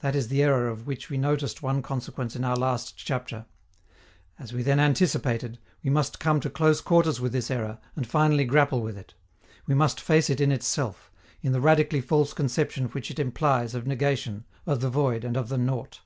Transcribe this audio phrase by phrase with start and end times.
[0.00, 3.46] That is the error of which we noticed one consequence in our last chapter.
[4.38, 8.44] As we then anticipated, we must come to close quarters with this error, and finally
[8.44, 9.14] grapple with it.
[9.66, 13.86] We must face it in itself, in the radically false conception which it implies of
[13.86, 16.02] negation, of the void and of the nought.